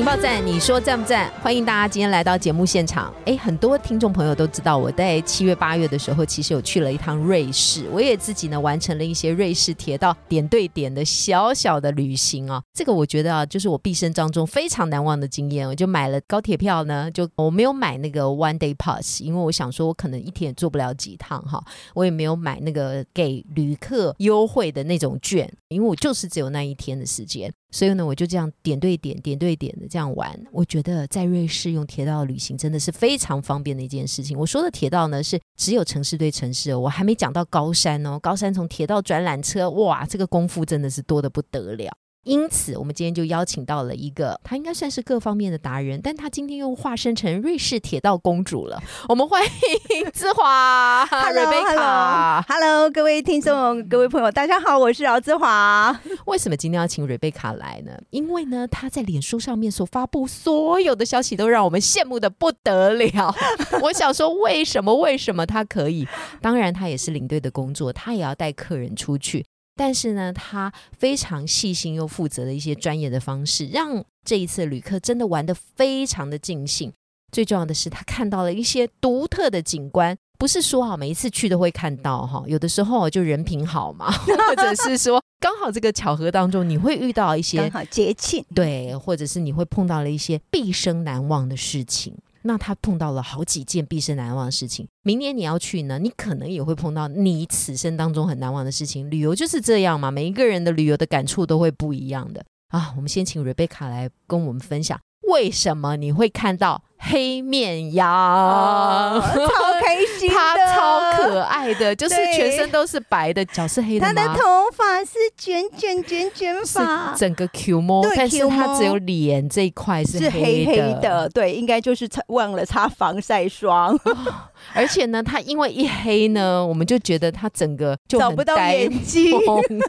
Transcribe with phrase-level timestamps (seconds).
[0.00, 1.30] 情报站，你说赞不赞？
[1.42, 3.12] 欢迎大家今天来到节目现场。
[3.26, 12.62] 哎，很多听众朋友都知道，我在七月八月的时候，其实有去了一趟瑞士，我也自己呢完成了一些瑞士铁道点对点的小小的旅行啊。
[12.72, 15.68] 这个我觉得啊，就是我毕生当中非常难忘的经验。
[15.68, 21.62] 我就买了高铁票呢，就我没有买那个 one day pass，因为我想说我可能一天也坐不了几趟哈。
[21.92, 27.52] 我也没有买那个给旅客优惠的那种券，因为我就是只有那一天的时间。
[27.70, 30.38] 所以呢，我就这样点对点、点对点的这样玩。
[30.52, 34.38] 我觉得在瑞士用铁道旅行真的是非常方便的一件事情。
[34.38, 38.18] 我说的铁道呢，是只有城市对城市哦，我还没讲到高山哦。
[38.18, 41.92] 高山从铁道转缆车，哇，这个功夫真的是多的不得了。
[42.24, 48.78] 因此，我们今天就邀请到了一个，他应该算是各方面的达人，但他今天又化身成瑞士铁道公主了。
[49.08, 52.44] 我们欢迎芝华、瑞贝卡。
[52.46, 55.98] Hello，各位听众、各位朋友，大家好，我是饶志华。
[56.26, 57.92] 为什么今天要请瑞贝卡来呢？
[58.10, 63.34] 因为呢，她在脸书上面所发布所有的消息，都让我们羡慕的不得了。
[63.80, 64.94] 我想说，为什么？
[64.94, 66.06] 为什么她可以？
[66.42, 69.46] 当然，她也是领队的工作，她也要带客人出去。
[69.80, 76.92] 但是呢，他非常细心又负责的一些专业的方式，让这一次旅客真的玩得非常的尽兴。
[77.32, 80.14] 最重要的是，他看到了一些独特的景观。
[80.38, 84.10] 不是说哈，每一次去都会看到哈，有的时候就人品好嘛，
[84.48, 92.14] 或者是说刚好这个巧合当中，你会遇到一些刚好节庆，对，或者是你会碰到了一些毕生难忘的事情。
[92.42, 94.86] 那他碰到了好几件毕生难忘的事情。
[95.02, 99.10] 明年你要去呢，你可能也会碰到你此生当中很难忘的事情。
[99.10, 102.92] 旅游就是这样嘛，每一个人的旅游的感触都会不一样的啊。
[102.96, 104.98] 我们先请 Rebecca 来跟我们分享，
[105.28, 109.20] 为什么你会看到黑面羊？
[109.90, 114.12] 开心的，它超可爱的，就是全身都是白的，脚是黑的他？
[114.12, 114.42] 的头
[114.72, 123.98] 发是卷卷卷卷发，整个 Q 毛，对但是它只有脸这一块是是黑黑的，对，应该就是擦忘了擦防晒霜，
[124.74, 129.32] 而且呢，他因为一黑呢，我们就觉得他整个就找不到眼睛，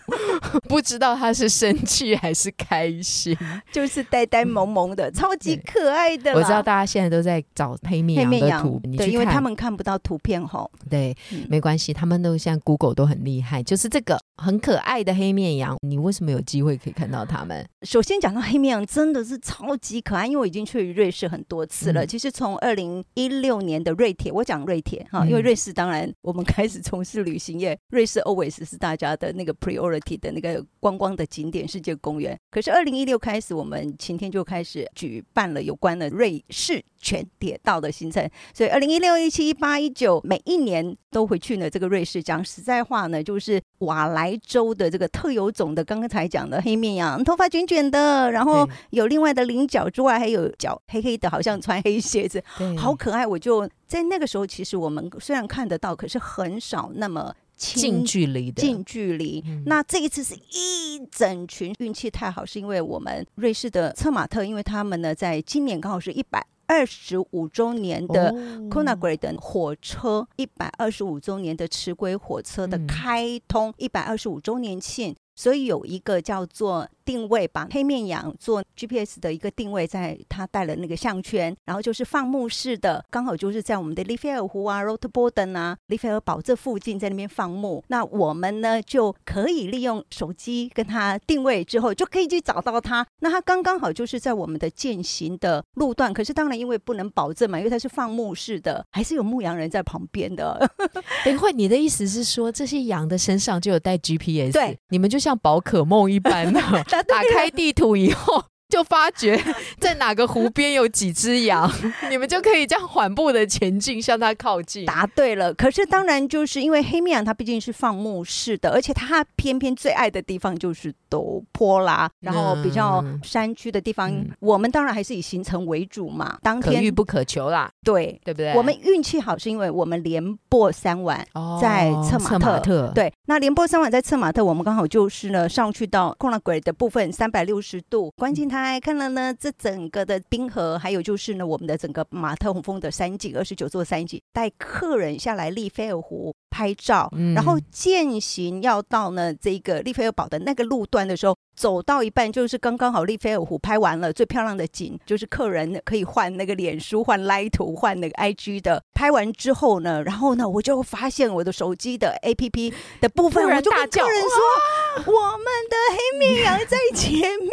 [0.68, 3.38] 不知道他是生气还是开心。
[3.72, 6.34] 就是呆呆萌萌的，超级可爱的。
[6.34, 17.66] 我知道大家现在都在找黑面羊羊的图，对，因为他们看不到图片吼，对，嗯没关系，他们都现在 Google 都很厉害，就是这个很可爱的黑面羊，你为什么有机会可以看到它们？
[17.84, 22.06] 首先讲到黑面羊，真的是超级可爱，因为我已经去瑞士很多次了。
[22.06, 32.38] 嗯其实从二零一六年的瑞铁，我讲瑞铁哈，因为嗯瑞士当然我们开始从事旅行业，瑞士 always 是大家的那个 priority 的那个观光的景点世界公园。
[32.50, 41.70] 可是二零一六开始，我们晴天就开始举办了有关的瑞士全铁道的行程，所以二零一六、一七、一八、一九，每一年都回去呢。
[41.70, 52.44] 这个瑞士讲实在话呢，就是瓦莱州的这个特有种的，刚刚才讲的黑面羊，头发卷卷的，然后有另外的菱角之外，还有脚黑黑的，好像穿黑鞋子，
[52.78, 53.26] 好可爱。
[53.26, 59.44] 我就在那个时候，其实我们虽然看得到，可是很少那么近近距离的，近距离。
[59.46, 68.30] 嗯那这一次是一整群，运气太好，是因为我们瑞士的策马特，因为他们呢在今年刚好是一百二十五周年的。
[68.30, 85.32] 哦 k o n a g r e 的火车一百二十五周年的迟归火车的嗯开通一百二十五周年庆，所以有一个叫做定位吧，黑面羊做 GPS 的一个定位，在它带了那个项圈，然后就是放牧式的，刚好就是在我们的利菲尔湖啊、r o t b o r
[85.32, 87.84] d e n 啊、利菲尔堡这附近在那边放牧。
[87.88, 93.06] 那我们呢就可以利用手机跟它定位之后，就可以去找到它。
[93.20, 100.70] 那它刚刚好就是在我们的践行的路段，可是当然因为不能保证嘛，因为它是放牧式的，还是有牧羊人在旁边的。
[101.26, 104.54] 等一会，你的意思是说，这些羊的身上就有带 GPS？
[104.54, 106.60] 对，你们就像宝可梦一般的，
[107.08, 108.46] 打开地图以后。
[108.72, 109.40] 就发觉
[109.80, 111.70] 在哪个湖边有几只羊，
[112.10, 114.86] 你们就可以这样缓步的前进，向它靠近。
[114.86, 126.40] 答对了，可是当然就是因为黑面羊它毕竟是放牧式的，而且它偏偏最爱的地方就是陡坡啦，然后比较嗯山区的地方，嗯我们当然还是以行程为主嘛。
[126.42, 128.20] 当天可遇不可求啦，对。
[128.24, 128.54] 对不对？
[128.54, 147.34] 我们运气好，是因为我们连播三晚，哦在策马策马特，对，那连播三晚在策马特，我们刚好就是呢上去到贡拉鬼的部分，三百六十度观景台来，看了呢这整个的冰河，还有就是呢我们的整个马特洪峰的山景，二十九座山景，带客人下来利菲尔湖拍照，嗯。
[147.34, 158.84] 然后践行要到呢这个利菲尔堡的那个路段的时候，走到一半就是刚刚好利菲尔湖拍完了，最漂亮的景就是客人可以换那个脸书、换 Line 图、换那个 IG 的。
[158.96, 167.52] 拍完之后呢，然后呢我就发现我的手机的 APP 的部分，我就跟客人说，我们的黑绵羊在前面，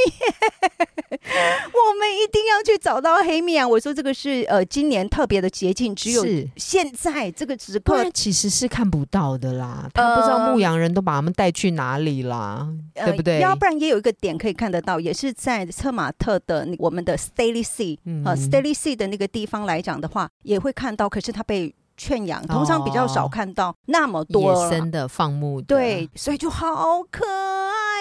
[1.11, 3.71] 我们一定要去找到黑绵羊。
[3.71, 6.25] 我说这个是呃今年特别的捷径，只有
[6.57, 9.87] 现在这个时刻其实是看不到的啦。
[9.93, 13.35] 他不知道呃牧羊人都把他们带去哪里啦，对不对？
[13.37, 18.23] 呃要不然也有一个点可以看得到，也是在策马特的我们的 Staley Sea，、嗯。
[18.25, 23.29] 呃 Staley Sea 的那个地方来讲的话，也会看到，可是它被圈养，通常比较少哦。
[23.29, 24.43] 看到那么多。
[24.43, 25.67] 野了生的放牧的。
[25.67, 27.25] 对，所以就好可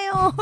[0.08, 0.34] 爱哦。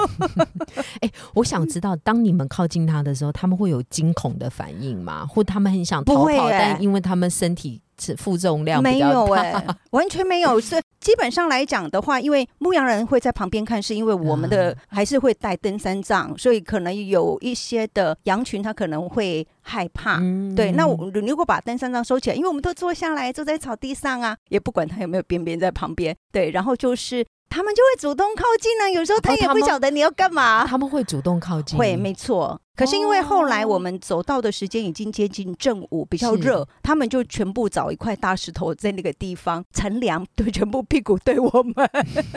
[1.34, 5.26] 我想知道，当你们靠近他的时候，他们会有惊恐的反应吗？
[5.26, 10.60] 或他们很想逃跑，但因为他们身体是负重量没有哎、完全没有。
[10.60, 20.18] 是基本上来讲的话，因为牧羊人会在旁边看，是因为我们的啊还是会带登山杖，所以可能有一些的羊群它可能会害怕。
[20.20, 26.16] 嗯对，那我如果把登山杖收起来，因为我们都坐下来，坐在草地上啊，也不管它有没有边边在旁边。
[26.32, 30.66] 对，然后就是他们就会主动靠近呢、有时候他也不晓得你要干嘛。
[30.66, 32.60] 他们会主动靠近，会，没错。
[32.76, 41.90] 可是因为后来哦我们走到的时间已经接近正午，比较是热，他们就全部找一块大石头在那个地方乘凉，对，全部屁股对我们。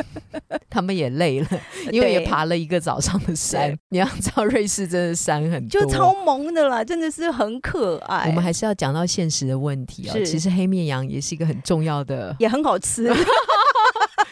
[0.70, 1.48] 他们也累了，
[1.90, 3.76] 因为也爬了一个早上的山。
[3.88, 8.28] 你要知道，瑞士真的山很多，就超萌的啦，真的是很可爱。
[8.28, 10.12] 我们还是要讲到现实的问题哦。
[10.24, 13.12] 其实黑面羊也是一个很重要的，也很好吃。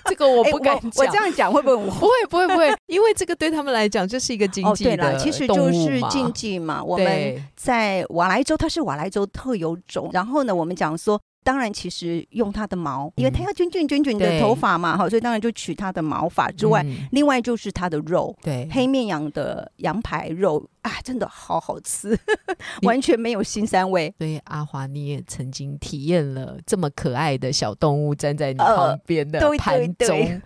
[0.10, 1.06] 这个我哎不敢我我。
[1.06, 6.82] 这样讲会不会很不会不会不会， 因为这个对他们来讲就是一个经哦，济的对了，其实就是经济嘛。
[6.82, 10.10] 我们对在瓦莱州，它是瓦莱州特有种。
[10.12, 17.06] 然后呢，我们讲说，当然其实用它的毛，因为它要卷卷卷卷的对头发嘛，哈，所以当然就取它的毛发之外，嗯。
[17.12, 18.36] 另外就是它的肉。
[18.42, 18.68] 对。
[18.72, 22.18] 黑面羊的羊排肉啊，真的好好吃，
[22.82, 24.12] 完全没有腥膻味。
[24.18, 30.08] 所以阿华，你也曾经体验了这么可爱的小动物站在你呃旁边的对盘对对。
[30.08, 30.42] 中，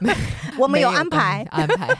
[0.58, 1.94] 我们有安排，安排。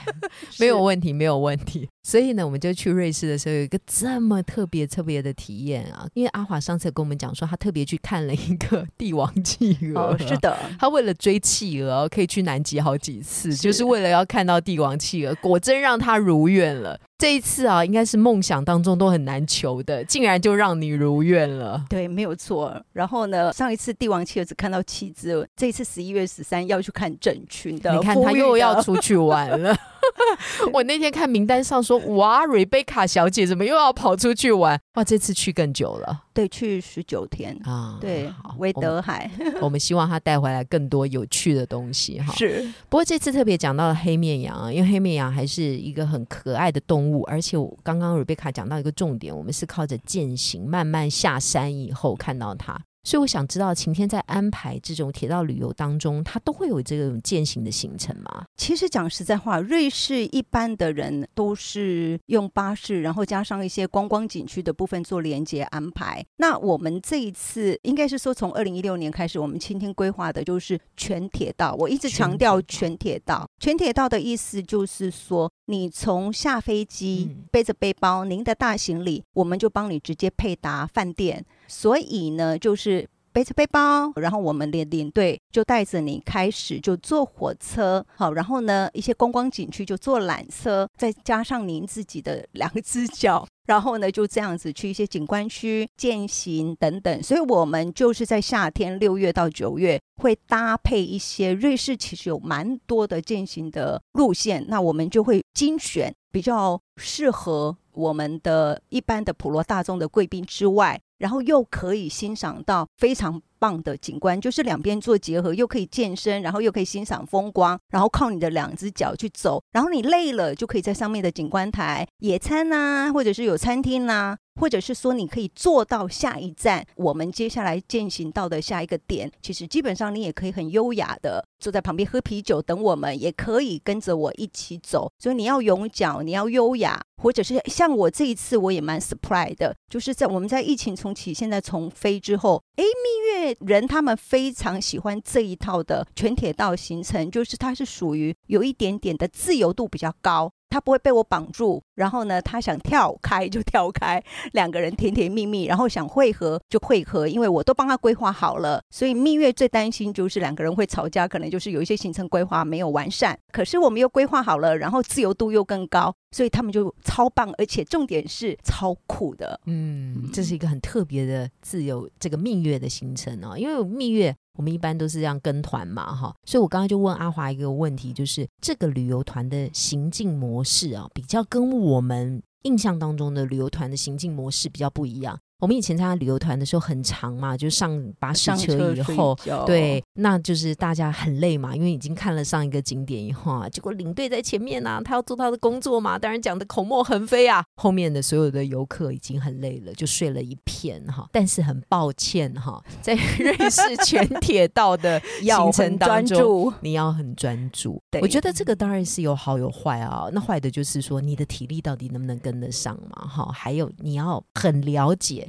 [0.59, 1.87] 没有问题，没有问题。
[2.09, 10.35] 所以呢，我们就去瑞士的时候有一个这么特别特别的体验啊，因为阿华上次跟我们讲说，他特别去看了一个帝王企鹅，哦，是。
[10.37, 16.99] 的， 他为了追企鹅，可以去南极好几次，就是为了要看到帝王企鹅，果真让他如愿了。
[17.19, 21.83] 这一次啊，应该是梦想当中都很难求的，竟然就让你如愿了。
[21.89, 22.81] 对，没有错。
[22.93, 29.75] 然后呢，上一次帝王企鹅只看到七只，这一次十一月十三要去看整群的，你看他又要出去玩了。
[30.71, 34.79] 我那天看名单上说，哇，瑞贝卡小姐怎么又要跑出去玩？
[34.99, 37.97] 哇，这次去更久了对去十九天，啊！
[38.01, 39.31] 对好，维我们德海
[39.63, 42.33] 我们希望他带回来更多有趣的东西哈。
[42.33, 52.77] 是不过这次特别讲到了黑面羊啊，因为黑面羊还是一个很可爱的动物，而且我刚刚 Rebecca 讲到一个重点，我们是靠着践行慢慢下山以后看到它。
[53.03, 58.45] 所以我想知道，晴天在安排这种铁道旅游当中，它都会有这种践行的行程吗？
[58.57, 66.23] 其实讲实在话，瑞士一般的人都是用巴士，然后加上一些观光景区的部分做连接安排。
[66.37, 71.73] 那我们这一次应该是说，从二零一六年开始，我们今天规划的就是全铁道。
[71.79, 81.43] 我一直强调全铁道，全铁道的意思就是说，你从下飞机、嗯背着背包，您的大行李，我们就帮你直接配达饭店。
[81.69, 93.47] 所以呢，就是背着背包，然后我们的领队就带着你开始就坐火车，好，然后呢一些观光景区就坐缆车，再加上您自己的两只脚。
[93.67, 135.11] 然后呢，就这样子去一些景观区践行等等，所以我们就是在夏天六月到九月会搭配一些瑞士其实有蛮多的践行的路线，那我们就会精选比较适合我们的一般的普罗大众的贵宾之外，然后又可以欣赏到非常棒的景观，就是两边做结合，又可以健身，然后又可以欣赏风光，然后靠你的两只脚去走，然后你累了就可以在上面的景观台野餐呐、或者是有餐厅呐、或者是说你可以坐到下一站，我们接下来践行到的下一个点，其实基本上你也可以很优雅的坐在旁边喝啤酒等我们，也可以跟着我一起走。
[135.19, 150.51] 所以你要勇脚，你要优雅，或者是像我这一次我也蛮 surprise 的，就是在我们在疫情从重启，现在从飞之后，诶，蜜月人他们非常喜欢这一套的全铁道行程，就是它是属于有一点点的自由度比较高。
[150.69, 154.23] 他不会被我绑住，然后呢，他想跳开就跳开，
[154.53, 158.81] 两个人甜甜蜜蜜，然后想会合就会合，因为我都帮他规划好了。
[158.89, 163.37] 所以蜜月最担心就是两个人会吵架，可能就是有一些行程规划没有完善。
[163.51, 169.59] 可是我们又规划好了，然后自由度又更高，所以他们就超棒，而且重点是超酷的。
[169.65, 174.35] 嗯，这是一个很特别的自由这个蜜月的行程哦，因为蜜月。
[174.59, 185.39] 我们一般都是这样跟团嘛，哈，所以我刚刚就问阿华一个问题，就是这个旅游团的行进模式啊，比较跟我们印象当中的旅游团的行进模式比较不一样。
[185.59, 201.27] 我们以前参加旅游团的时候很长嘛，就上巴士车以后，对，那就是大家很累嘛，因为已经看了上一个景点以后啊，结果领队在前面啊，他要做他的工作嘛，当然讲的口沫横飞啊，后面的所有的游客已经很累了，就睡了一片哈。
[201.33, 208.01] 但是很抱歉哈， 在瑞士全铁道的行程当中， 你要很专注。
[208.21, 215.48] 我觉得这个当然是有好有坏啊，那坏的就是说你的体力到底能不能跟得上嘛，哈，还有你要很了解。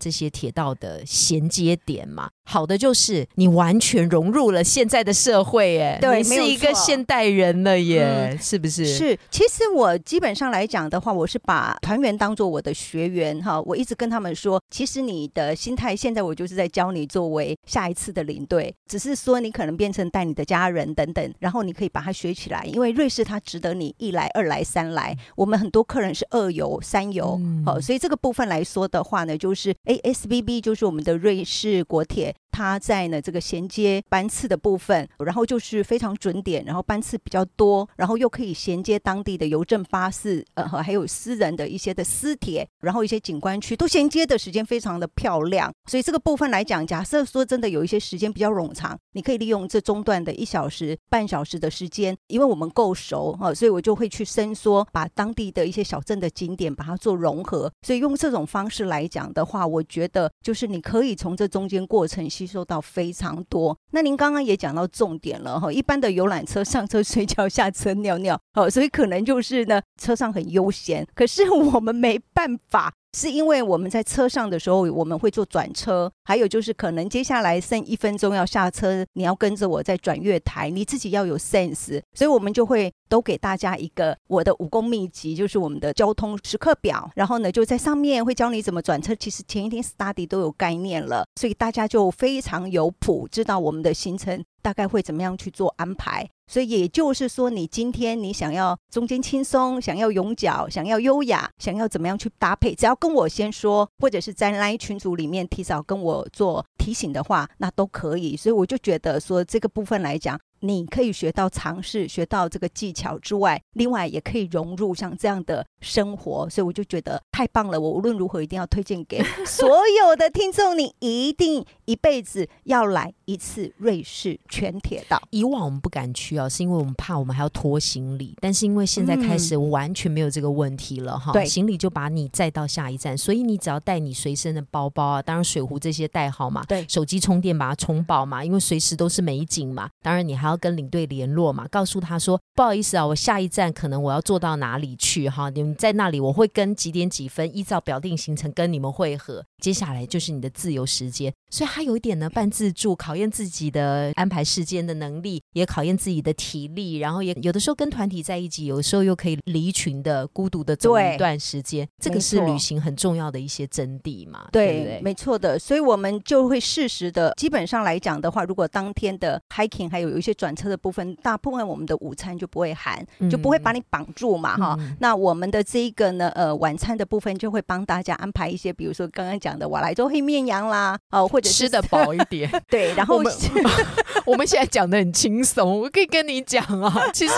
[0.00, 8.86] 这些铁道的衔接点嘛，好的就是你完全融入了现在的社会，哎，对，是一个现代人了耶，是不是？
[8.86, 25.14] 是，其实我基本上来讲的话，我是把团员当做我的学员哈，我一直跟他们说，其实你的心态现在我就是在教你作为下一次的领队，只是说你可能变成带你的家人等等，然后你可以把它学起来，因为瑞士它值得你一来、二来、三来。
[25.36, 29.74] 我们很多客人是二游、三游，好，所以这个部分来说的话呢，就是。
[29.90, 32.36] ASBB 就是我们的瑞士国铁。
[32.50, 45.72] 它在呢这个衔接班次的部分，然后就是非常准点，然后班次比较多，然后又可以衔接当地的邮政巴士，呃，还有私人的一些的私铁，然后一些景观区都衔接的时间非常的漂亮。
[45.86, 57.70] 所以这个部分来讲，假设说真的有一些时间比较冗长，你可以利用这中段的一小时、半小时的时间，因为我们够熟哈，所以我就会去伸缩，把当地的一些小镇的景点把它做融合。
[57.82, 62.20] 所以用这种方式来讲的话，我觉得就是你可以从这中间过程。
[62.40, 63.76] 吸收到非常多。
[63.90, 71.06] 那您刚刚也讲到重点了哈，一般的游览车上车睡觉，下车尿尿，哦，所以可能就是呢，车上很悠闲。
[71.14, 72.94] 可是我们没办法。
[73.12, 89.14] 是因为我们在车上的时候，我们会做转车，还有就是可能接下来剩一分钟要下车，你要跟着我在转月台，你自己要有 sense，所以我们就会都给大家一个我的武功秘籍，就是我们的交通时刻表，然后呢就在上面会教你怎么转车。
[89.16, 96.26] 其实前一天 study 都有概念了，所以大家就非常有谱，知道我们的行程大概会怎么样去做安排。
[96.46, 108.36] 所以也就是说，你今天你想要中间轻松，想要永脚，想要优雅，想要怎么样去搭配，只要跟我先说，或者是在那群组里面提早跟我做提醒的话，那都可以。
[108.36, 110.40] 所以我就觉得说，这个部分来讲。
[110.60, 117.80] 你可以学到尝试，学到这个技巧之外，另外也可以融入像这样的生活，所以我就觉得太棒了。
[117.80, 125.20] 我无论如何一定要推荐给 所有的听众，你一定一辈子要来一次瑞士全铁道。
[125.30, 140.49] 以往我们不敢去啊，是因为我们怕我们还要拖行李，但是因为现在开始完全没有这个问题了哈，行李就把你载到下一站，所以你只要带你随身的包包啊，当然水壶这些带好嘛，对，手机充电把它充饱嘛，因为随时都是美景嘛，当然你还。
[140.50, 165.00] 要跟领队联络嘛，告诉他说不好意思啊，我下一站可能我要坐到哪里去哈，你们在那里我会跟几点几分依照表定行程跟你们会合，接下来就是你的自由时间，所以他有一点呢半自助，考验自己的安排时间的能力，也考验自己的体力，然后也有的时候跟团体在一起，有的时候又可以离群的孤独的走一段时间，这个是旅行很重要的一些真谛嘛，对对对？
[165.02, 170.30] 没错的，所以我们就会适时的，基本上来讲的话，如果当天的 hiking 还有有一些。
[170.40, 174.78] 转车的部分，大部分我们的午餐就不会含，就不会把你绑住嘛，哈。
[174.98, 182.50] 那我们的这一个呢，呃，晚餐的部分就会帮大家安排一些，比如说刚刚讲的瓦莱州黑面羊啦，哦，或者吃的饱一点。
[182.70, 183.30] 对，然后我们
[184.24, 187.34] 我们现在讲的很轻松，我可以跟你讲啊，其实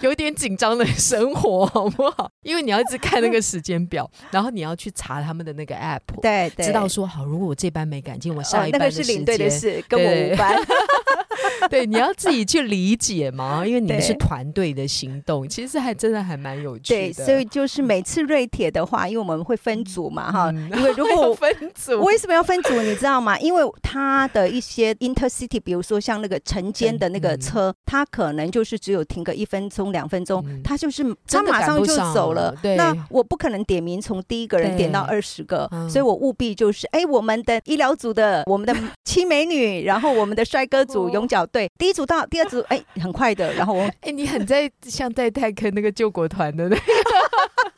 [0.00, 2.28] 有点紧张的生活，好不好？
[2.42, 10.58] 因为你要一直看那个时间表，然后你要去查他们的那个 app，对，对知道说好，如果我这班没赶进，我下一班的时间的事跟我无关。
[11.70, 17.12] 对，你要自己去理解嘛， 因为你们是团队的行动，其实还真的还蛮有趣的。
[17.14, 22.82] 对，所以就是每次瑞铁的话，因为我们会分组嘛，哈，因为如果 分组，为什么要分组？
[22.82, 23.38] 你知道吗？
[23.38, 32.54] 因为他的一些 intercity，比如说像那个晨间的那个车，它可能就是只有停个一分钟、两分钟，它就是它马上就走了。
[32.60, 41.30] 对那我不可能点名从第一个人点到二十个，所以我务必就是，哎，我们的医疗组的，我们的七美女，然后我们的帅哥组勇。
[41.30, 46.82] 角队，第一组到，第二组，哎，很快的，然后我， 哎，你很在像在泰坑那个救国团的那个。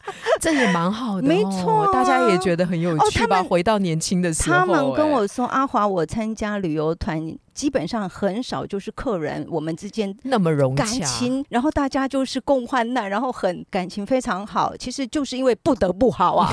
[0.40, 3.42] 这也蛮好的，没错，大家也觉得很有趣吧？
[3.42, 14.76] 回到年轻的时候，他们跟我说：“阿华，我参加旅游团，基本上很少就是客人，我们之间那么融感情，然后大家就是共患难，然后很感情非常好。
[14.76, 16.52] 其实就是因为不得不好啊。”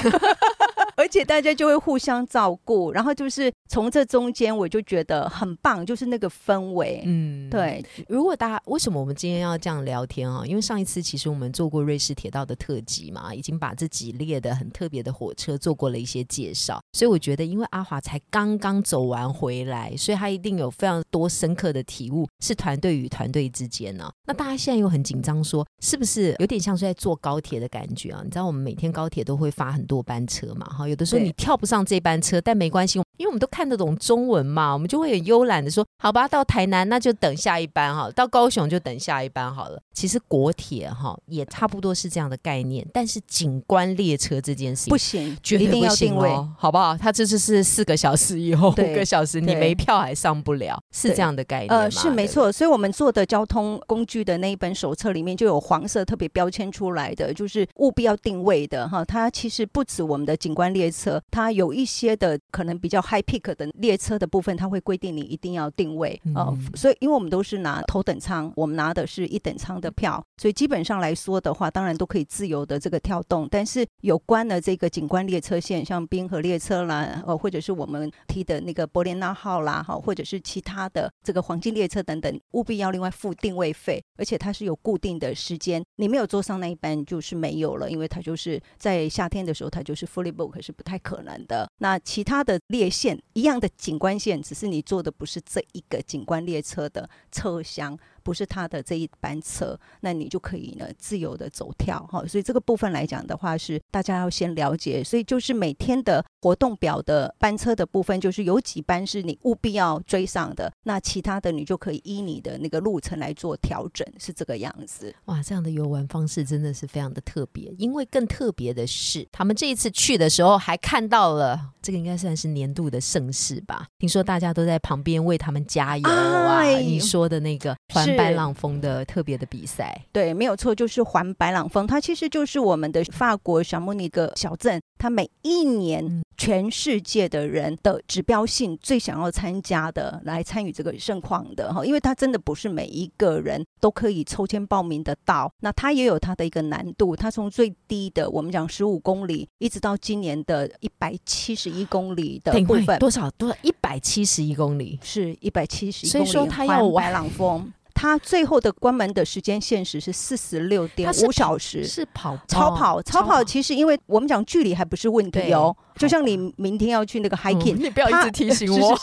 [0.99, 7.01] 而且大家就会互相照顾，然后就是从这中间，我就觉得很棒，就是那个氛围。
[7.05, 7.81] 嗯，对。
[8.09, 10.43] 如果大家为什么我们今天要这样聊天啊？
[10.45, 24.11] 因为上一次其实我们做过瑞士铁道的特辑嘛，已经把这几列的很特别的火车做过了一些介绍，所以我觉得，因为阿华才刚刚走完回来，所以他一定有非常多深刻的体悟，是团队与团队之间呢。
[24.27, 28.19] 那大家现在又很紧张，说是不是有点像是在坐高铁的感觉啊？
[28.21, 30.88] 你知道我们每天高铁都会发很多班车嘛，哈。
[30.89, 32.99] 有的时候你跳不上这班车，但没关系。
[33.17, 46.95] 因为我们都看得懂中文嘛，我们就会很悠懒的说：“好吧，到台南那就等下一班哈，到高雄就等下一班好了。”其实国铁哈也差不多是这样的概念，但是景观列车这件事情不行，绝对不行哦，好不好？
[46.95, 59.03] 它这次是四个小时以后，五个小时你没票还上不了，是这样的概念呃，是没错，所以我们做的交通工具的那一本手册里面就有黄色特别标签出来的，就是务必要定位的哈。
[59.03, 66.55] 它其实不止我们的景观列车，它有一些的可能比较 high peak 的列车的部分，它会规定你一定要定位哦。
[66.75, 73.47] 所以，因为我们都是拿头等舱，我们拿的是一等舱的票，所以基本上来说的话，当然都可以自由的这个跳动。
[73.49, 91.67] 但是，有关的这个景观列车线，像滨河列车啦，呃，或者是我们提的那个伯莲纳号啦，哈，或者是其他的这个黄金列车等等，务必要另外付定位费，而且它是有固定的时间，你没有坐上那一班就是没有了，因为它就是在夏天的时候，它就是 fully book 是不太可能的。
[91.79, 93.19] 那其他的列线。
[93.33, 97.97] 一样的景观线，只是你坐的不是这一个景观列车的车厢。
[98.29, 102.23] 不是他的这一班车，那你就可以呢自由的走跳哈。
[102.27, 105.03] 所以这个部分来讲的话，是大家要先了解。
[105.03, 115.11] 所以就是每天的活动表的班车的部分，就是有几班是你务必要追上的，那其他的你就可以依你的那个路程来做调整，是这个样子。
[115.25, 117.73] 哇，这样的游玩方式真的是非常的特别。
[117.79, 123.87] 因为更特别的是，他们这一次去的时候还看到了这个，应该算是年度的盛事吧？
[123.97, 126.67] 听说大家都在旁边为他们加油啊！
[126.77, 128.18] 你说的那个环。
[128.19, 153.29] 白朗峰的特别的比赛，对，没有错，就是环白朗峰，它其实就是我们的法国小莫尼格小镇，它每一年全世界的人的指标性最想要参加的，来参与这个盛况的哈，因为它真的不是每一个人都可以抽签报名得到，那它也有它的一个难度，它从最低的我们讲十五公里，一直到今年的一百七十一公里的部分，多少？
[153.31, 153.55] 多少？
[153.61, 157.71] 一百七十一公里，是一百七十一公里，所以说它要白朗峰。
[157.99, 163.43] 它最后的关门的时间限时是四十六点五小时，是跑超跑超跑。
[163.43, 168.97] 其实因为我们讲距离还不是问题哦，就像你明天要去那个 hiking，你不要一直提醒我。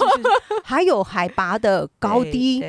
[0.64, 2.64] 还有海拔的高低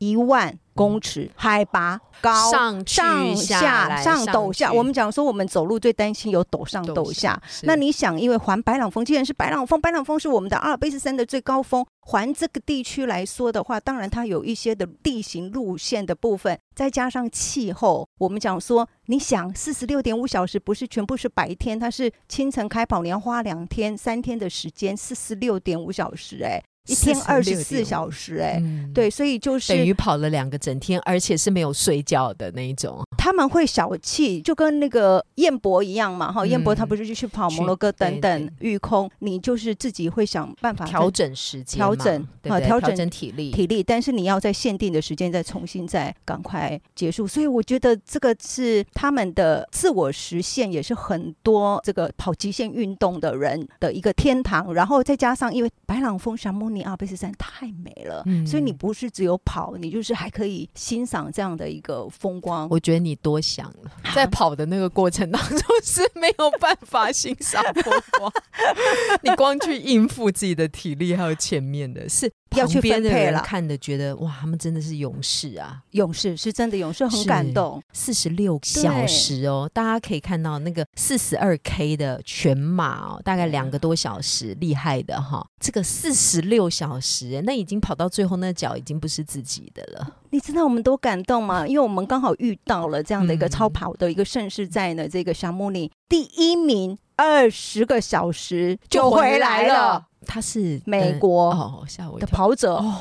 [0.00, 2.00] 一万公尺，海拔。
[2.22, 7.40] 高上上下上陡下，我们讲说我们走路最担心有陡上陡下。
[7.62, 26.62] 那你想，因为环白朗峰既然是白朗峰，白朗峰是我们的阿尔卑斯山的最高峰，环这个地区来说的话，当然它有一些的地形路线的部分，再加上气候，我们讲说，你想四十六点五小时不是全部是白天，它是清晨开跑，你要花两天三天的时间，四十六点五小时，哎。
[26.90, 33.02] 一天二十四小时，哎，对，所以就是等于跑了两个整天，而且是没有睡觉的那一种。
[33.16, 47.26] 他们会小气，就跟那个燕博一样嘛，哈，燕博他不是就去跑摩洛哥等等御空，你就是自己会想办法调整时间，调整啊，调整体力，体力，但是你要在限定的时间再重新再赶快结束。
[47.26, 54.72] 所以我觉得这个是他们的自我实现，也是很多这个跑极限运动的人的一个天堂。
[54.72, 62.66] 然后再加上因为白朗峰沙漠尼阿卑斯山太美了，所以你不是只有跑，你就是还可以欣赏这样的一个风光。
[62.70, 63.10] 我觉得你。
[63.10, 68.32] 你多想了，在跑的那个过程当中 是没有办法欣赏风光，
[69.24, 72.32] 你光去应付自己的体力，还有前面的是。
[72.58, 75.82] 要去分配了，看的觉得哇，他们真的是勇士啊！
[75.92, 77.82] 勇士是真的勇士，很感动。
[77.92, 85.46] 四十六小时哦，大家可以看到那个四十二 K 的全马哦，大概两个多小时，厉害的哈。
[85.60, 90.16] 这个四十六小时，那已经跑到最后，那脚已经不是自己的了。
[90.30, 91.66] 你知道我们多感动吗？
[91.66, 100.06] 因为我们刚好遇到了这样的一个超跑的一个盛世，在呢这个沙漠里第一名，二十个小时就回来了。
[100.26, 102.76] 他是美国哦，吓我的跑者。
[102.76, 102.94] 哦，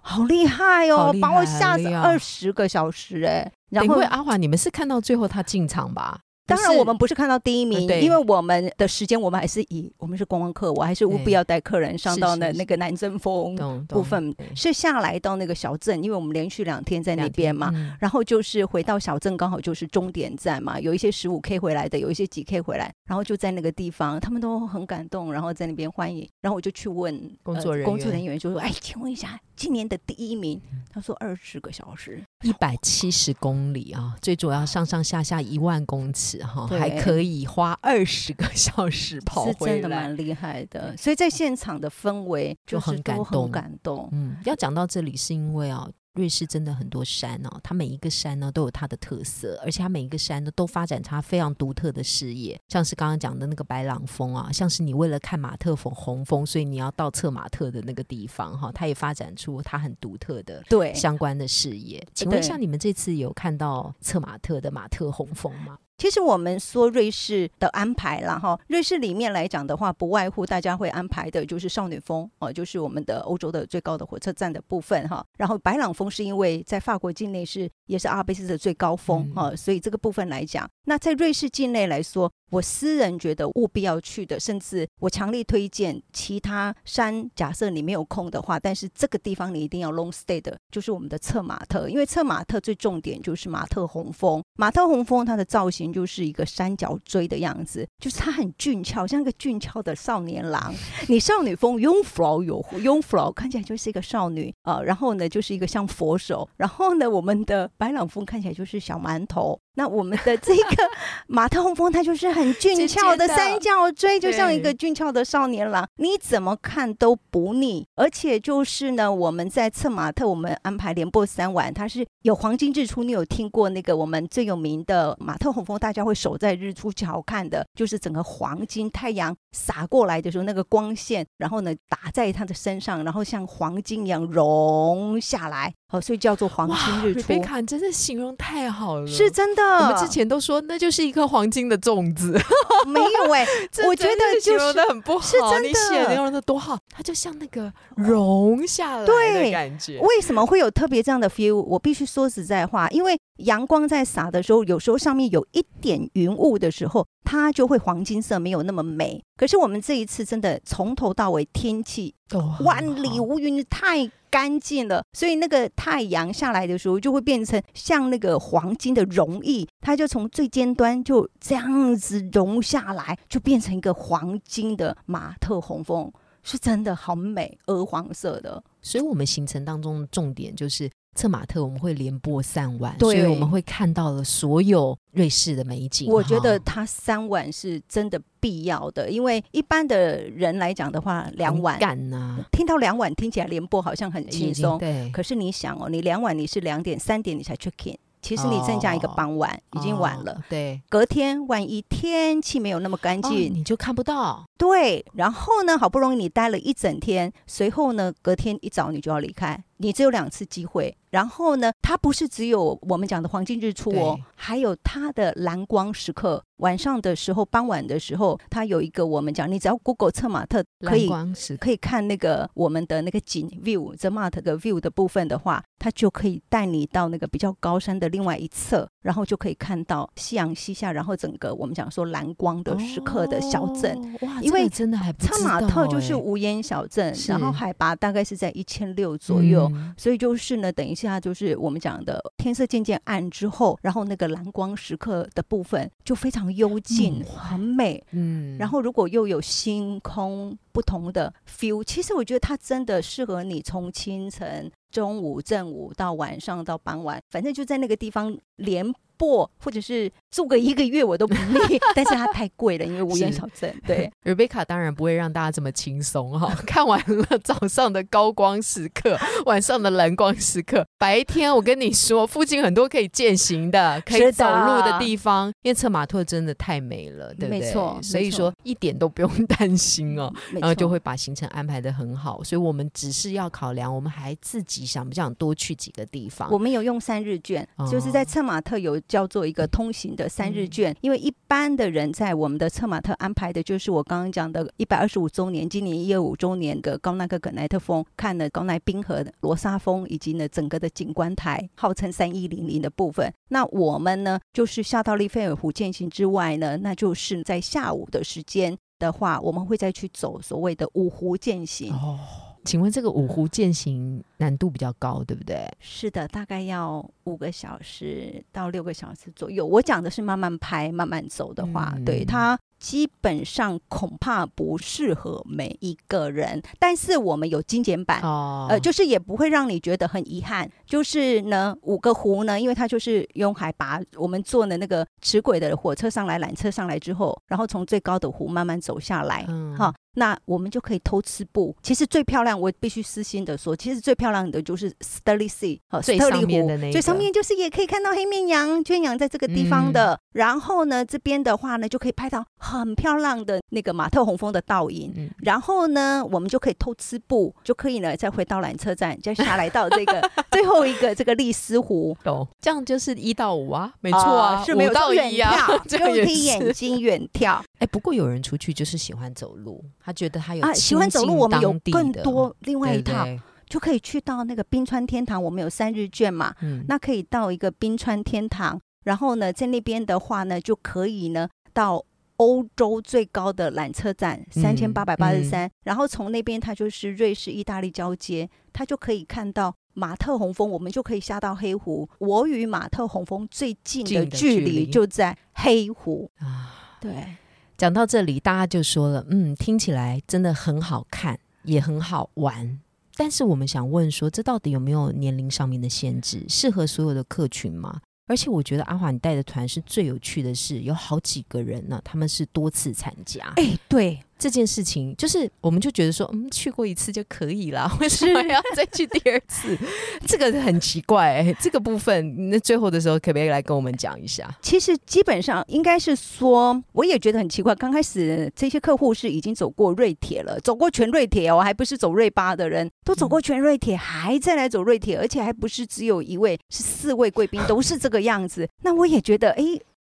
[0.00, 6.20] 好厉害哦，害把我吓死二十个小时哎、然后因为阿华，你们是看到最后他进场吧？
[6.46, 17.70] 当然，我们不是看到第一名，对因为我们的时间，我们还是以我们是观光客，我还是务必要带客人上到那那个南针峰懂部分，是下来到那个小镇，因为我们连续两天在那边嘛。
[17.74, 30.60] 嗯然后就是回到小镇，刚好就是终点站嘛，有一些十五 K 回来的，有一些几 K 回来，然后就在那个地方，他们都很感动，然后在那边欢迎，然后我就去问工作人员工作人员就说：“哎，请问一下，今年的第一名？”
[30.92, 32.22] 他说：“二十个小时。
[32.42, 40.16] 一百七十公里啊，最主要上上下下一万公尺哈，对还可以花二十个小时跑是回来真的蛮。
[40.16, 44.08] 厉害的，所以在现场的氛围就是很感都动感动。
[44.12, 45.88] 嗯，要讲到这里是因为啊。
[46.14, 62.06] 瑞士真的很多山哦，它每一个山呢都有它的特色，而且它每一个山呢都发展它非常独特的事业，像是刚刚讲的那个白朗峰啊，像是你为了看马特峰红峰，所以你要到策马特的那个地方哈，它也发展出它很独特的对，相关的事业。
[62.14, 65.76] 请问一下，你们这次有看到策马特的马特红峰吗？
[65.96, 75.24] 其实我们说瑞士的安排啦，哈，瑞士里面来讲的话，不外乎大家会安排的就是少女峰哦，就是我们的欧洲的最高的火车站的部分哈。
[75.38, 94.40] 然后白朗峰是因为在法国境内是也是阿尔卑斯的最高峰嗯哈、所以这个部分来讲，那在瑞士境内来说，我私人觉得务必要去的，甚至我强力推荐其他山，假设你没有空的话，但是这个地方你一定要 long stay 的，就是我们的策马特，因为策马特最重点就是马特红峰。
[94.54, 100.72] 马特红峰它的造型就是一个三角锥的样子，就是它很俊俏，像一个俊俏的少年郎。
[101.08, 109.58] 你少女峰 Jungfrau 有 Jungfrau 看起来就是一个少女啊、然后呢就是一个像佛手，然后呢我们的白朗峰看起来就是小馒头。
[109.74, 110.90] 那我们的这个
[111.26, 117.86] 马特洪峰，它就是很俊俏的三角锥，就像一个俊俏的少年郎，你怎么看都不腻。
[117.96, 123.04] 而且就是呢，我们在策马特，我们安排连播三晚，它是有黄金日出。
[123.04, 125.78] 你有听过那个我们最有名的马特洪峰？
[125.78, 136.76] 大家会守在日出桥看的，就是整个黄金太阳洒过来的时候，那个光线，然后呢打在他的身上，然后像黄金一样融下来，哦，所以叫做黄金
[137.08, 137.40] 日出瑞贝。
[137.40, 142.32] 卡，真的形容太好了，是真的，我们之前都说那就是一颗黄金的粽子，
[142.86, 149.98] 没有哎、 这我觉得形就是容的很不好，是真的你写形容的多好，它就像那个融下来的感觉。
[150.00, 151.54] 为什么会有特别这样的 feel？
[151.54, 159.22] 我必须说实在话，因为阳光在洒的时候，有时候上面有一点云雾的时候，它就会黄金色，没有那么美。
[159.36, 178.60] 可是我们这一次真的从头到尾天气都万里无云，太干净了，所以那个太阳下来的时候，就会变成像那个黄金的溶液，它就从最尖端就这样子融下来，就变成一个黄金的马特红峰，是真的好美，鹅黄色的。
[178.82, 186.10] 所以我们行程当中的重点就是策马特，我们会连播三晚，对所以我们会看到了所有瑞士的美景。
[186.10, 200.32] 我觉得哈它三晚是真的必要的，因为一般的人来讲的话，两晚很赶呐，听到两晚听起来连播好像很轻松，对，可是你想哦，你两晚你是两点三点你才 check in，其实你剩下一个哦傍晚，已经晚了。
[200.32, 204.44] 哦对，隔天万一天气没有那么干哦净，你就看不到。
[204.56, 210.96] 对，然后呢，好不容易你待了一整天，随后呢，隔天一早你就要离开，你只有两次机会。
[211.14, 216.42] 然后呢，它不是只有我们讲的黄金日出哦，还有它的蓝光时刻。
[216.58, 233.96] 晚上的时候，傍晚的时候，它有一个我们讲，你只要 Google 策马特可蓝以可以看那个我们的那个景 view the mart 的 view 的部分的话，它就可以带你到那个比较高山的另外一侧，然后就可以看到夕阳西下，然后整个我们讲说蓝光的时刻的小镇。
[234.20, 239.70] 哦哇，因为真的还不策马特就是欸无烟小镇，然后海拔大概是在一千六左右。
[239.74, 248.02] 嗯所以就是呢，等一下就是我们讲的天色渐渐暗之后，然后那个蓝光时刻的部分就非常幽静，嗯很美。
[248.10, 261.80] 嗯然后如果又有星空不同的 feel，其实我觉得它真的适合你从清晨、中午、正午到晚上到傍晚，反正就在那个地方连播，或者是住个一个月我都不腻。
[261.94, 263.74] 但是它太贵了，因为无烟小镇。
[263.86, 266.54] 对，Rebecca 当然不会让大家这么轻松哈。
[266.66, 277.60] 看完了早上的高光时刻，晚上的蓝光时刻，白天我跟你说，附近很多可以践行的、可以走路的地方，因为策马特真的太美了，对不对？
[277.60, 280.32] 没错所以说一点都不用担心哦。
[280.52, 286.50] 然后就会把行程安排的很好，所以我们只是要考量，我们还自己想不想多去几个地方。
[286.50, 303.32] 我们有用三日券，就是在哦策马特有叫做一个通行的三日券，因为一般的人在我们的策马特安排的就是我刚刚讲的一百二十五周年，今年一月五周年的高那个葛奈特峰，看了高奈冰河、罗莎峰以及呢整个的景观台，号称三一零零的部分。
[303.48, 311.92] 那我们呢，就是下到利菲尔湖践行之外呢，那就是在下午的时间的话，我们会再去走所谓的五湖践行。
[311.92, 312.18] 哦，
[312.64, 315.70] 请问这个五湖践行难度比较高，对不对？
[315.80, 319.66] 是的，大概要五个小时到六个小时左右。
[319.66, 326.62] 我讲的是慢慢拍、慢慢走的话，嗯对它基本上恐怕不适合每一个人。
[326.78, 328.20] 但是我们有精简版。
[328.22, 330.70] 哦呃，就是也不会让你觉得很遗憾。
[330.86, 341.76] 就是呢，五个湖呢，因为它就是用海拔，我们坐的那个齿轨的火车上来、缆车上来之后，然后从最高的湖慢慢走下来，嗯哈、那我们就可以偷吃步。
[341.82, 350.20] 其实最漂亮，我必须私心的说，其实最漂亮的就是 Stirling Sea，呃，最斯特利上面湖最上面就是也可以看到黑面羊、圈羊在这个地方嗯的。
[350.32, 355.12] 然后呢，这边的话呢，就可以拍到很漂亮的那个马特洪峰的倒影。
[355.16, 362.16] 嗯，然后呢，我们就可以偷吃步，就可以呢再回到缆车站，再下来到这个 最后一个这个丽思湖。
[362.24, 370.72] 懂，这样就是一到五啊，没错啊，是没有到远一啊眺，， 这又可以个也是眼睛远眺哎，不过有人出去就是喜欢走路，他觉得他有啊。
[370.72, 375.42] 喜欢走路，我们有更多另外一套，对对就可以去到那个冰川天堂。
[375.42, 382.04] 我们有三日券嘛，嗯，那可以到一个冰川天堂，然后呢，在那边的话呢，就可以呢到
[382.36, 389.74] 欧洲最高的缆车站嗯三千八百八十三，然后从那边它就是瑞士、意大利交接，它就可以看到。
[389.96, 392.08] 马特洪峰，我们就可以下到黑湖。
[392.18, 396.28] 我与马特洪峰最近近的的距离就在黑湖。
[396.38, 397.36] 啊，对，
[397.78, 402.80] 讲到这里，大家就说了，嗯，听起来真的很好看，也很好玩。
[403.14, 406.44] 但是我们想问说，这到底有没有年龄上面的限制？
[406.48, 408.00] 适合所有的客群吗？
[408.26, 413.52] 而且我觉得阿华你带的团是最有趣的是，有好几个人呢，他们是多次参加。
[413.56, 419.76] 哎，对，这件事情，就是我们就觉得说，嗯，去过一次就可以了， 为什么要再去第二次？
[420.26, 421.56] 这个很奇怪、欸。
[421.60, 424.48] 这个部分，那最后的时候可不可以来跟我们讲一下？
[424.60, 427.74] 其实基本上应该是说，我也觉得很奇怪。
[427.74, 438.68] 刚开始这些客户是已经走过瑞铁了，走过全瑞铁哦，还不是走瑞巴的人，都走过全瑞铁，还再来走瑞铁，而且还不是只有一位，是四位贵宾都是这个样子。
[438.82, 439.64] 那我也觉得，哎。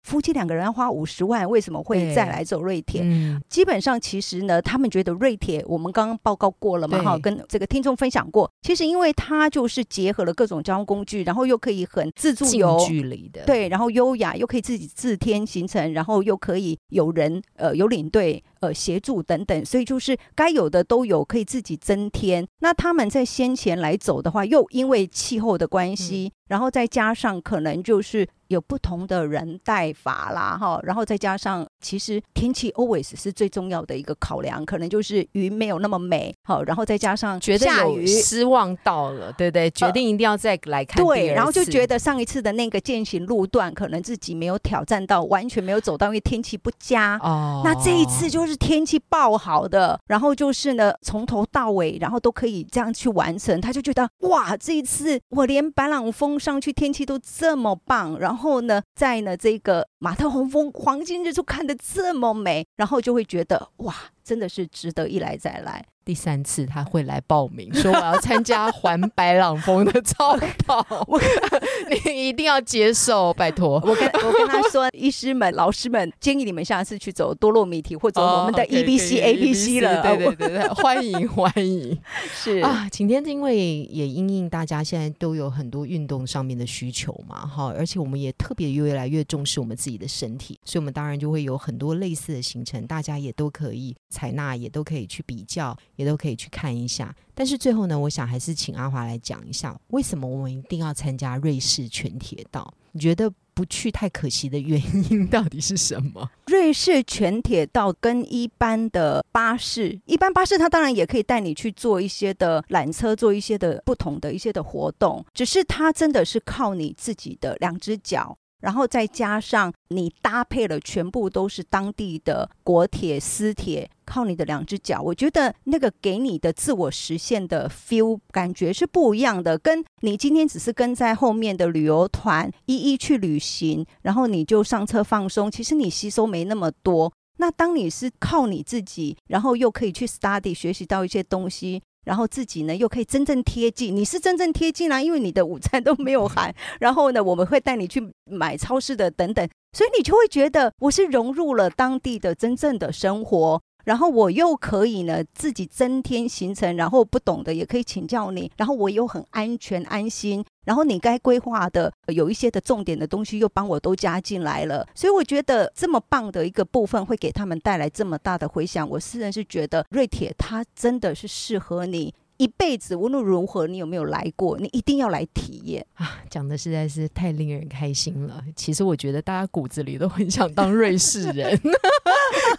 [0.08, 3.02] 夫妻两个人要花五十万，为什么会再来走瑞铁？
[3.04, 8.50] 嗯，基本上其实呢，他们觉得瑞铁，我们刚刚报告过了嘛，哈，跟这个听众分享过。
[8.62, 22.46] 其实因为它就是结合了各种交通工具，然后又可以很自助游，距离的，对，然后优雅又可以自己自天行程，然后又可以有人呃有领队呃协助等等，所以就是该有的都有，可以自己增添。
[22.60, 38.06] 那他们在先前来走的话，又因为气候的关系，然后再加上可能就是有不同的人带法啦哈，然后再加上其实天气 always 是最重要的一个考量，可能就是云没有那么美，好，然后再加上觉得有下雨。
[38.06, 39.70] 失望到了，对不对？
[39.70, 47.18] 决定一定要再来看对，然后就觉得上一次的那个践行路段，可能自己没有挑战到，完全没有走到，因为天气不佳。
[47.22, 53.60] 哦，那这一次就是天气爆好的，然后就是呢，从头到尾，然后都可以这样去完成。
[53.60, 65.84] 他就觉得哇，这一次我连白朗峰上去天气都这么棒，然后呢，在呢这个马特洪峰黄金日出看得这么美，然后就会觉得哇，真的是值得一来再来。
[66.08, 70.82] 第三次他会来报名，说我要参加环白朗峰的超跑，
[72.06, 73.74] 你一定要接受，拜托。
[73.84, 80.02] 我跟我跟他说，医师们、老师们，建议你们下次去走多洛米提或者我们的哦可以 EBC、可以 ABC 了。
[80.02, 81.98] 对对对对， 欢迎欢迎
[82.32, 82.88] 是啊！
[82.90, 97.14] 晴天因为也因应大家现在都有很多运动上面的需求嘛，哈，而且我们也特别越来越重视我们自己的身体，所以我们当然就会有很多类似的行程，大家也都可以采纳，也都可以去比较，也都可以去看一下。
[97.34, 102.72] 但是最后呢，我想还是请阿华来讲一下，为什么我们一定要参加瑞士全铁道？
[102.92, 104.80] 你觉得不去太可惜的原
[105.10, 106.30] 因到底是什么？
[106.46, 118.36] 瑞士全铁道跟一般的巴士，一般巴士它当然也可以带你去做一些的缆车，做一些的不同的一些的活动，只是它真的是靠你自己的两只脚。
[118.60, 137.12] 然后再加上你搭配了全部都是当地的国铁、私铁，靠你的两只脚，我觉得那个给你的自我实现的 feel 感觉是不一样的，跟你今天只是跟在后面的旅游团一一去旅行，然后你就上车放松，其实你吸收没那么多。
[137.40, 143.94] 那当你是靠你自己，然后又可以去 study 学习到一些东西，然后自己呢又可以真正贴近。
[143.94, 146.54] 你是真正贴近啊，因为你的午餐都没有含。
[146.80, 153.60] 然后呢，我们会带你去买超市的等等，所以你就会觉得我是融入了当地的真正的生活。
[153.84, 172.12] 然后我又可以呢自己增添行程，然后不懂的也可以请教你，然后我又很安全安心，然后你该规划的有一些的重点的东西又帮我都加进来了，所以我觉得这么棒的一个部分会给他们带来这么大的回响，我私人是觉得瑞铁它真的是适合你。
[172.36, 174.56] 一辈子无论如何，你有没有来过？
[174.58, 176.22] 你一定要来体验啊！
[176.30, 178.44] 讲的实在是太令人开心了。
[178.54, 181.60] 其实我觉得大家骨子里都很想当瑞士人，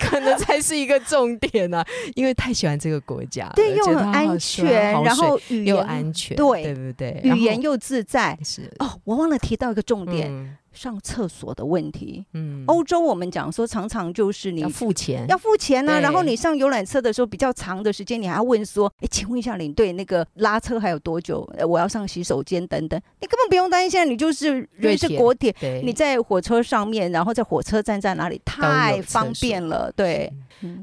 [0.11, 1.83] 可能才是一个重点呢。
[2.15, 7.21] 因为太喜欢这个国家，对，又很安全，然后语言又安全，对对不对？
[7.23, 8.37] 语言又自在。
[8.43, 10.57] 是哦，我忘了提到一个重点。
[10.71, 15.99] 上厕所的问题，嗯，欧洲我们讲说常常就是你要付钱，要付钱呢。
[15.99, 21.47] 然后你上游览车的时候比较长的时间，你还要问说，哎，请问一下领队，那个拉车还有多久？
[21.67, 23.89] 我要上洗手间等等，你根本不用担心。
[23.89, 25.53] 现在你就是瑞士国铁，
[25.83, 30.31] 你在火车上面，然后在火车站在哪里，太方便了，对。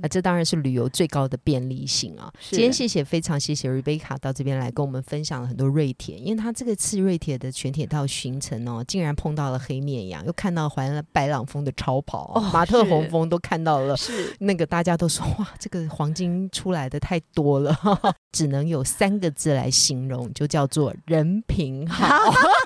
[0.03, 2.33] 啊，这当然是旅游最高的便利性啊！
[2.41, 14.35] 今天谢谢，非常谢谢 Rebecca 到这边来跟我们分享了很多瑞铁，因为他这个次瑞铁的全铁道行程哦，竟然碰到了黑面羊，又看到怀了白朗峰的超跑，马特洪峰都看到了，是。
[14.41, 17.77] 那个大家都说哇，这个黄金出来的太多了，
[18.33, 22.07] 只能有三个字来形容，就叫做人品好。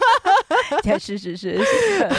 [0.98, 1.61] 是是是，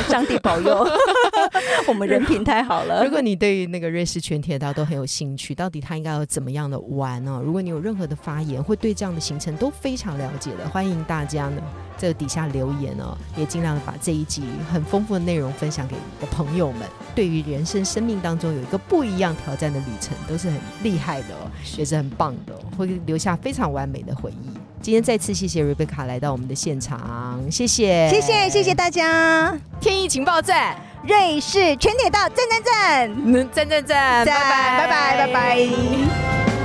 [0.10, 0.88] 上帝保佑，
[1.88, 3.04] 我们人品太好了。
[3.04, 7.42] 如果你对于那个瑞士全铁道都很有兴趣，到底它应该要怎么样的玩呢？
[7.44, 11.62] 如果你有任何的发言，会对这样的行程都非常了解的，欢迎大家呢
[11.98, 16.88] 在底下留言哦，也尽量的把这一集很丰富的内容分享给你的朋友们。
[17.14, 21.36] 对于人生生命当中有一个不一样挑战的旅程，都是很厉害的，
[21.78, 24.50] 也是很棒的，会留下非常完美的回忆。
[24.82, 29.56] 今天再次谢谢 Rebecca 来到我们的现场，谢谢，谢谢，谢谢大家！
[29.80, 30.76] 天意情报站，
[31.08, 36.61] 瑞士全铁道，赞赞赞，赞赞赞，拜拜，拜拜，拜拜。